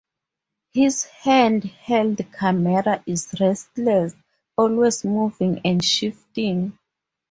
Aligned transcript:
His 0.73 1.03
hand-held 1.03 2.21
camera 2.33 3.03
is 3.05 3.35
restless, 3.39 4.15
always 4.57 5.03
moving 5.05 5.61
and 5.63 5.85
shifting. 5.85 6.75